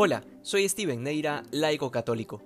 Hola, 0.00 0.22
soy 0.42 0.68
Steven 0.68 1.02
Neira, 1.02 1.42
laico 1.50 1.90
católico. 1.90 2.40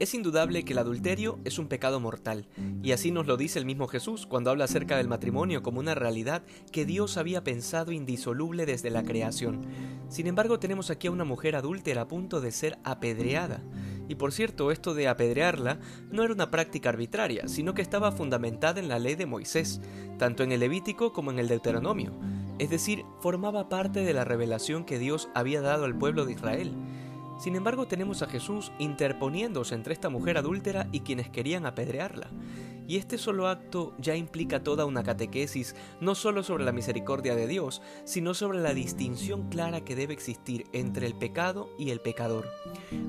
Es 0.00 0.14
indudable 0.14 0.64
que 0.64 0.72
el 0.72 0.80
adulterio 0.80 1.38
es 1.44 1.60
un 1.60 1.68
pecado 1.68 2.00
mortal, 2.00 2.48
y 2.82 2.90
así 2.90 3.12
nos 3.12 3.28
lo 3.28 3.36
dice 3.36 3.60
el 3.60 3.66
mismo 3.66 3.86
Jesús 3.86 4.26
cuando 4.26 4.50
habla 4.50 4.64
acerca 4.64 4.96
del 4.96 5.06
matrimonio 5.06 5.62
como 5.62 5.78
una 5.78 5.94
realidad 5.94 6.42
que 6.72 6.84
Dios 6.84 7.16
había 7.16 7.44
pensado 7.44 7.92
indisoluble 7.92 8.66
desde 8.66 8.90
la 8.90 9.04
creación. 9.04 9.64
Sin 10.08 10.26
embargo, 10.26 10.58
tenemos 10.58 10.90
aquí 10.90 11.06
a 11.06 11.12
una 11.12 11.22
mujer 11.22 11.54
adúltera 11.54 12.02
a 12.02 12.08
punto 12.08 12.40
de 12.40 12.50
ser 12.50 12.80
apedreada. 12.82 13.62
Y 14.08 14.16
por 14.16 14.32
cierto, 14.32 14.72
esto 14.72 14.92
de 14.92 15.06
apedrearla 15.06 15.78
no 16.10 16.24
era 16.24 16.34
una 16.34 16.50
práctica 16.50 16.88
arbitraria, 16.88 17.46
sino 17.46 17.74
que 17.74 17.82
estaba 17.82 18.10
fundamentada 18.10 18.80
en 18.80 18.88
la 18.88 18.98
ley 18.98 19.14
de 19.14 19.26
Moisés, 19.26 19.80
tanto 20.18 20.42
en 20.42 20.50
el 20.50 20.58
Levítico 20.58 21.12
como 21.12 21.30
en 21.30 21.38
el 21.38 21.46
Deuteronomio 21.46 22.12
es 22.58 22.70
decir, 22.70 23.04
formaba 23.20 23.68
parte 23.68 24.00
de 24.00 24.12
la 24.12 24.24
revelación 24.24 24.84
que 24.84 24.98
Dios 24.98 25.28
había 25.34 25.60
dado 25.60 25.84
al 25.84 25.96
pueblo 25.96 26.24
de 26.24 26.32
Israel. 26.32 26.74
Sin 27.38 27.54
embargo, 27.54 27.86
tenemos 27.86 28.22
a 28.22 28.26
Jesús 28.26 28.72
interponiéndose 28.78 29.74
entre 29.74 29.92
esta 29.92 30.08
mujer 30.08 30.38
adúltera 30.38 30.88
y 30.90 31.00
quienes 31.00 31.28
querían 31.30 31.66
apedrearla. 31.66 32.30
Y 32.88 32.96
este 32.96 33.18
solo 33.18 33.48
acto 33.48 33.94
ya 33.98 34.16
implica 34.16 34.64
toda 34.64 34.86
una 34.86 35.02
catequesis, 35.02 35.76
no 36.00 36.14
solo 36.14 36.42
sobre 36.42 36.64
la 36.64 36.72
misericordia 36.72 37.36
de 37.36 37.46
Dios, 37.46 37.82
sino 38.04 38.32
sobre 38.32 38.60
la 38.60 38.72
distinción 38.72 39.50
clara 39.50 39.84
que 39.84 39.94
debe 39.94 40.14
existir 40.14 40.64
entre 40.72 41.06
el 41.06 41.14
pecado 41.14 41.68
y 41.78 41.90
el 41.90 42.00
pecador. 42.00 42.48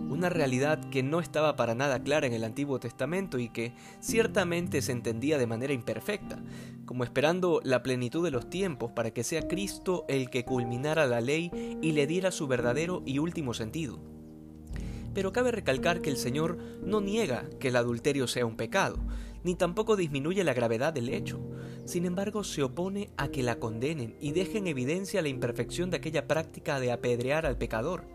Una 0.09 0.27
realidad 0.27 0.89
que 0.89 1.01
no 1.01 1.21
estaba 1.21 1.55
para 1.55 1.75
nada 1.75 2.03
clara 2.03 2.27
en 2.27 2.33
el 2.33 2.43
Antiguo 2.43 2.77
Testamento 2.81 3.39
y 3.39 3.47
que 3.47 3.73
ciertamente 4.01 4.81
se 4.81 4.91
entendía 4.91 5.37
de 5.37 5.47
manera 5.47 5.71
imperfecta, 5.71 6.43
como 6.85 7.05
esperando 7.05 7.61
la 7.63 7.81
plenitud 7.81 8.21
de 8.25 8.31
los 8.31 8.49
tiempos 8.49 8.91
para 8.91 9.11
que 9.11 9.23
sea 9.23 9.47
Cristo 9.47 10.03
el 10.09 10.29
que 10.29 10.43
culminara 10.43 11.07
la 11.07 11.21
ley 11.21 11.51
y 11.81 11.93
le 11.93 12.05
diera 12.05 12.31
su 12.31 12.47
verdadero 12.47 13.01
y 13.05 13.19
último 13.19 13.53
sentido. 13.53 13.97
Pero 15.13 15.31
cabe 15.31 15.51
recalcar 15.51 16.01
que 16.01 16.09
el 16.09 16.17
Señor 16.17 16.57
no 16.83 17.01
niega 17.01 17.45
que 17.59 17.69
el 17.69 17.77
adulterio 17.77 18.27
sea 18.27 18.45
un 18.45 18.57
pecado, 18.57 18.99
ni 19.43 19.55
tampoco 19.55 19.95
disminuye 19.95 20.43
la 20.43 20.53
gravedad 20.53 20.93
del 20.93 21.09
hecho. 21.09 21.39
Sin 21.85 22.05
embargo, 22.05 22.43
se 22.43 22.63
opone 22.63 23.09
a 23.17 23.29
que 23.29 23.43
la 23.43 23.59
condenen 23.59 24.15
y 24.19 24.31
deje 24.31 24.59
en 24.59 24.67
evidencia 24.67 25.21
la 25.21 25.29
imperfección 25.29 25.89
de 25.89 25.97
aquella 25.97 26.27
práctica 26.27 26.79
de 26.79 26.91
apedrear 26.91 27.45
al 27.45 27.57
pecador. 27.57 28.05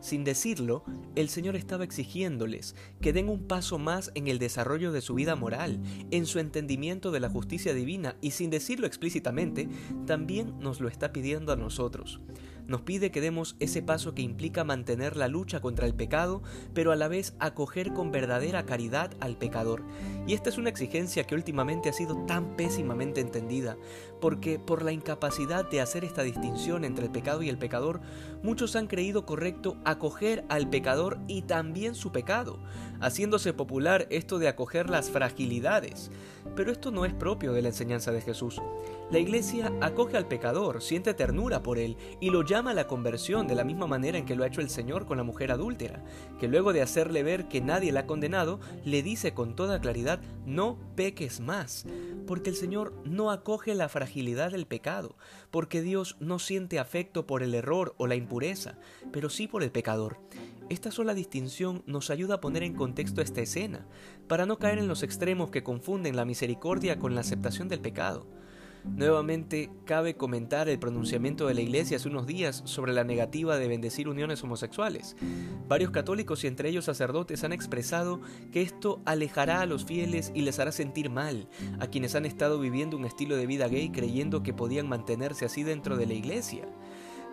Sin 0.00 0.24
decirlo, 0.24 0.82
el 1.14 1.28
Señor 1.28 1.56
estaba 1.56 1.84
exigiéndoles 1.84 2.74
que 3.02 3.12
den 3.12 3.28
un 3.28 3.46
paso 3.46 3.78
más 3.78 4.10
en 4.14 4.28
el 4.28 4.38
desarrollo 4.38 4.92
de 4.92 5.02
su 5.02 5.14
vida 5.14 5.36
moral, 5.36 5.82
en 6.10 6.24
su 6.24 6.38
entendimiento 6.38 7.10
de 7.10 7.20
la 7.20 7.28
justicia 7.28 7.74
divina 7.74 8.16
y 8.22 8.30
sin 8.30 8.48
decirlo 8.48 8.86
explícitamente, 8.86 9.68
también 10.06 10.58
nos 10.58 10.80
lo 10.80 10.88
está 10.88 11.12
pidiendo 11.12 11.52
a 11.52 11.56
nosotros 11.56 12.20
nos 12.70 12.82
pide 12.82 13.10
que 13.10 13.20
demos 13.20 13.56
ese 13.58 13.82
paso 13.82 14.14
que 14.14 14.22
implica 14.22 14.62
mantener 14.62 15.16
la 15.16 15.26
lucha 15.26 15.60
contra 15.60 15.86
el 15.86 15.94
pecado, 15.94 16.40
pero 16.72 16.92
a 16.92 16.96
la 16.96 17.08
vez 17.08 17.34
acoger 17.40 17.92
con 17.92 18.12
verdadera 18.12 18.64
caridad 18.64 19.10
al 19.18 19.36
pecador. 19.36 19.82
Y 20.28 20.34
esta 20.34 20.50
es 20.50 20.56
una 20.56 20.70
exigencia 20.70 21.24
que 21.24 21.34
últimamente 21.34 21.88
ha 21.88 21.92
sido 21.92 22.24
tan 22.26 22.56
pésimamente 22.56 23.20
entendida, 23.20 23.76
porque 24.20 24.60
por 24.60 24.84
la 24.84 24.92
incapacidad 24.92 25.68
de 25.68 25.80
hacer 25.80 26.04
esta 26.04 26.22
distinción 26.22 26.84
entre 26.84 27.06
el 27.06 27.10
pecado 27.10 27.42
y 27.42 27.48
el 27.48 27.58
pecador, 27.58 28.00
muchos 28.44 28.76
han 28.76 28.86
creído 28.86 29.26
correcto 29.26 29.76
acoger 29.84 30.44
al 30.48 30.70
pecador 30.70 31.18
y 31.26 31.42
también 31.42 31.96
su 31.96 32.12
pecado, 32.12 32.60
haciéndose 33.00 33.52
popular 33.52 34.06
esto 34.10 34.38
de 34.38 34.46
acoger 34.46 34.88
las 34.90 35.10
fragilidades. 35.10 36.12
Pero 36.54 36.70
esto 36.70 36.92
no 36.92 37.04
es 37.04 37.14
propio 37.14 37.52
de 37.52 37.62
la 37.62 37.68
enseñanza 37.68 38.12
de 38.12 38.20
Jesús. 38.20 38.62
La 39.10 39.18
iglesia 39.18 39.72
acoge 39.80 40.16
al 40.16 40.28
pecador, 40.28 40.82
siente 40.82 41.14
ternura 41.14 41.64
por 41.64 41.78
él 41.78 41.96
y 42.20 42.30
lo 42.30 42.44
llama 42.44 42.59
a 42.68 42.74
la 42.74 42.86
conversión 42.86 43.46
de 43.46 43.54
la 43.54 43.64
misma 43.64 43.86
manera 43.86 44.18
en 44.18 44.26
que 44.26 44.34
lo 44.34 44.44
ha 44.44 44.46
hecho 44.46 44.60
el 44.60 44.70
Señor 44.70 45.06
con 45.06 45.16
la 45.16 45.22
mujer 45.22 45.50
adúltera, 45.50 46.04
que 46.38 46.48
luego 46.48 46.72
de 46.72 46.82
hacerle 46.82 47.22
ver 47.22 47.48
que 47.48 47.60
nadie 47.60 47.92
la 47.92 48.00
ha 48.00 48.06
condenado, 48.06 48.60
le 48.84 49.02
dice 49.02 49.32
con 49.34 49.56
toda 49.56 49.80
claridad, 49.80 50.20
no 50.44 50.78
peques 50.96 51.40
más, 51.40 51.86
porque 52.26 52.50
el 52.50 52.56
Señor 52.56 52.92
no 53.04 53.30
acoge 53.30 53.74
la 53.74 53.88
fragilidad 53.88 54.50
del 54.50 54.66
pecado, 54.66 55.16
porque 55.50 55.82
Dios 55.82 56.16
no 56.20 56.38
siente 56.38 56.78
afecto 56.78 57.26
por 57.26 57.42
el 57.42 57.54
error 57.54 57.94
o 57.98 58.06
la 58.06 58.14
impureza, 58.14 58.76
pero 59.12 59.30
sí 59.30 59.48
por 59.48 59.62
el 59.62 59.70
pecador. 59.70 60.18
Esta 60.68 60.90
sola 60.90 61.14
distinción 61.14 61.82
nos 61.86 62.10
ayuda 62.10 62.36
a 62.36 62.40
poner 62.40 62.62
en 62.62 62.74
contexto 62.74 63.22
esta 63.22 63.40
escena, 63.40 63.86
para 64.28 64.46
no 64.46 64.58
caer 64.58 64.78
en 64.78 64.86
los 64.86 65.02
extremos 65.02 65.50
que 65.50 65.64
confunden 65.64 66.14
la 66.14 66.24
misericordia 66.24 66.98
con 66.98 67.14
la 67.14 67.22
aceptación 67.22 67.68
del 67.68 67.80
pecado. 67.80 68.26
Nuevamente, 68.84 69.70
cabe 69.84 70.16
comentar 70.16 70.68
el 70.68 70.78
pronunciamiento 70.78 71.46
de 71.46 71.54
la 71.54 71.60
Iglesia 71.60 71.96
hace 71.96 72.08
unos 72.08 72.26
días 72.26 72.62
sobre 72.64 72.92
la 72.92 73.04
negativa 73.04 73.56
de 73.56 73.68
bendecir 73.68 74.08
uniones 74.08 74.42
homosexuales. 74.42 75.16
Varios 75.68 75.90
católicos 75.90 76.44
y 76.44 76.46
entre 76.46 76.68
ellos 76.68 76.86
sacerdotes 76.86 77.44
han 77.44 77.52
expresado 77.52 78.20
que 78.52 78.62
esto 78.62 79.00
alejará 79.04 79.60
a 79.60 79.66
los 79.66 79.84
fieles 79.84 80.32
y 80.34 80.42
les 80.42 80.58
hará 80.58 80.72
sentir 80.72 81.10
mal 81.10 81.48
a 81.78 81.86
quienes 81.88 82.14
han 82.14 82.24
estado 82.24 82.58
viviendo 82.58 82.96
un 82.96 83.04
estilo 83.04 83.36
de 83.36 83.46
vida 83.46 83.68
gay 83.68 83.90
creyendo 83.90 84.42
que 84.42 84.54
podían 84.54 84.88
mantenerse 84.88 85.44
así 85.44 85.62
dentro 85.62 85.96
de 85.96 86.06
la 86.06 86.14
Iglesia. 86.14 86.66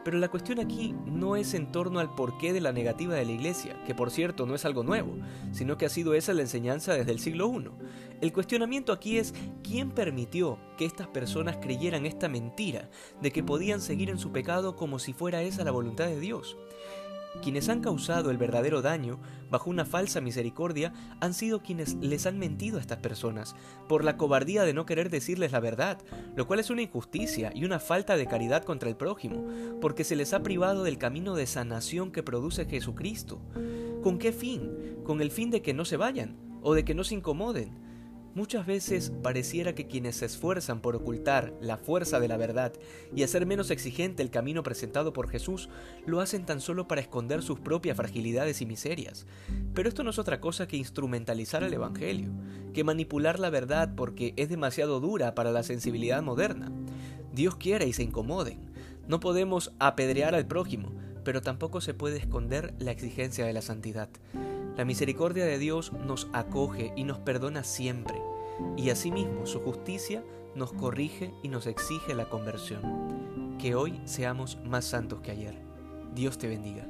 Pero 0.07 0.19
la 0.19 0.29
cuestión 0.29 0.61
aquí 0.61 0.95
no 1.05 1.35
es 1.35 1.53
en 1.53 1.69
torno 1.69 1.99
al 1.99 2.15
porqué 2.15 2.53
de 2.53 2.61
la 2.61 2.71
negativa 2.71 3.13
de 3.13 3.25
la 3.25 3.33
Iglesia, 3.33 3.75
que 3.85 3.93
por 3.93 4.09
cierto 4.09 4.45
no 4.45 4.55
es 4.55 4.63
algo 4.63 4.81
nuevo, 4.81 5.17
sino 5.51 5.77
que 5.77 5.85
ha 5.85 5.89
sido 5.89 6.13
esa 6.13 6.33
la 6.33 6.43
enseñanza 6.43 6.93
desde 6.93 7.11
el 7.11 7.19
siglo 7.19 7.51
I. 7.51 7.71
El 8.21 8.31
cuestionamiento 8.31 8.93
aquí 8.93 9.17
es 9.17 9.33
quién 9.63 9.91
permitió 9.91 10.59
que 10.77 10.85
estas 10.85 11.09
personas 11.09 11.57
creyeran 11.57 12.05
esta 12.05 12.29
mentira 12.29 12.89
de 13.21 13.31
que 13.33 13.43
podían 13.43 13.81
seguir 13.81 14.09
en 14.09 14.17
su 14.17 14.31
pecado 14.31 14.77
como 14.77 14.97
si 14.97 15.11
fuera 15.11 15.41
esa 15.41 15.65
la 15.65 15.71
voluntad 15.71 16.05
de 16.05 16.21
Dios. 16.21 16.55
Quienes 17.41 17.69
han 17.69 17.81
causado 17.81 18.31
el 18.31 18.37
verdadero 18.37 18.81
daño 18.81 19.19
bajo 19.49 19.69
una 19.69 19.85
falsa 19.85 20.21
misericordia 20.21 20.93
han 21.19 21.33
sido 21.33 21.61
quienes 21.61 21.95
les 21.95 22.25
han 22.25 22.39
mentido 22.39 22.77
a 22.77 22.81
estas 22.81 22.97
personas 22.97 23.55
por 23.87 24.03
la 24.03 24.17
cobardía 24.17 24.63
de 24.63 24.73
no 24.73 24.85
querer 24.85 25.09
decirles 25.09 25.51
la 25.51 25.59
verdad, 25.59 25.99
lo 26.35 26.47
cual 26.47 26.59
es 26.59 26.69
una 26.69 26.81
injusticia 26.81 27.51
y 27.53 27.65
una 27.65 27.79
falta 27.79 28.17
de 28.17 28.27
caridad 28.27 28.63
contra 28.63 28.89
el 28.89 28.95
prójimo, 28.95 29.45
porque 29.79 30.03
se 30.03 30.15
les 30.15 30.33
ha 30.33 30.43
privado 30.43 30.83
del 30.83 30.97
camino 30.97 31.35
de 31.35 31.47
sanación 31.47 32.11
que 32.11 32.23
produce 32.23 32.65
Jesucristo. 32.65 33.39
¿Con 34.03 34.17
qué 34.17 34.31
fin? 34.31 34.97
Con 35.03 35.21
el 35.21 35.31
fin 35.31 35.51
de 35.51 35.61
que 35.61 35.73
no 35.73 35.85
se 35.85 35.97
vayan 35.97 36.37
o 36.61 36.73
de 36.73 36.83
que 36.83 36.95
no 36.95 37.03
se 37.03 37.15
incomoden 37.15 37.87
Muchas 38.37 38.67
veces 38.67 39.11
pareciera 39.23 39.73
que 39.73 39.87
quienes 39.87 40.17
se 40.17 40.27
esfuerzan 40.27 40.79
por 40.79 40.95
ocultar 40.95 41.55
la 41.59 41.75
fuerza 41.75 42.19
de 42.19 42.27
la 42.27 42.37
verdad 42.37 42.71
y 43.15 43.23
hacer 43.23 43.47
menos 43.47 43.71
exigente 43.71 44.21
el 44.21 44.29
camino 44.29 44.61
presentado 44.61 45.11
por 45.11 45.27
Jesús, 45.27 45.69
lo 46.05 46.19
hacen 46.19 46.45
tan 46.45 46.61
solo 46.61 46.87
para 46.87 47.01
esconder 47.01 47.41
sus 47.41 47.59
propias 47.59 47.97
fragilidades 47.97 48.61
y 48.61 48.67
miserias. 48.67 49.25
Pero 49.73 49.89
esto 49.89 50.03
no 50.03 50.11
es 50.11 50.19
otra 50.19 50.39
cosa 50.39 50.67
que 50.67 50.77
instrumentalizar 50.77 51.63
el 51.63 51.73
Evangelio, 51.73 52.29
que 52.75 52.83
manipular 52.83 53.39
la 53.39 53.49
verdad 53.49 53.95
porque 53.95 54.35
es 54.37 54.49
demasiado 54.49 54.99
dura 54.99 55.33
para 55.33 55.51
la 55.51 55.63
sensibilidad 55.63 56.21
moderna. 56.21 56.71
Dios 57.33 57.55
quiere 57.55 57.87
y 57.87 57.93
se 57.93 58.03
incomoden. 58.03 58.59
No 59.07 59.19
podemos 59.19 59.73
apedrear 59.79 60.35
al 60.35 60.45
prójimo, 60.45 60.91
pero 61.23 61.41
tampoco 61.41 61.81
se 61.81 61.95
puede 61.95 62.17
esconder 62.17 62.75
la 62.77 62.91
exigencia 62.91 63.47
de 63.47 63.53
la 63.53 63.63
santidad. 63.63 64.09
La 64.77 64.85
misericordia 64.85 65.43
de 65.43 65.57
Dios 65.57 65.91
nos 65.91 66.29
acoge 66.33 66.93
y 66.95 67.03
nos 67.03 67.17
perdona 67.17 67.63
siempre, 67.63 68.21
y 68.77 68.91
asimismo 68.91 69.47
su 69.47 69.59
justicia 69.59 70.23
nos 70.53 70.71
corrige 70.71 71.33
y 71.41 71.47
nos 71.47 71.65
exige 71.65 72.13
la 72.13 72.29
conversión. 72.29 73.57
Que 73.57 73.73
hoy 73.73 73.99
seamos 74.05 74.59
más 74.63 74.85
santos 74.85 75.21
que 75.21 75.31
ayer. 75.31 75.55
Dios 76.13 76.37
te 76.37 76.47
bendiga. 76.47 76.85